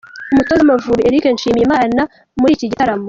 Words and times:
Umutoza 0.31 0.59
w’amavubi 0.61 1.01
Eric 1.09 1.23
Nshimiyimana 1.33 1.81
yari 1.83 1.95
muri 2.39 2.51
iki 2.55 2.71
giatramo. 2.71 2.99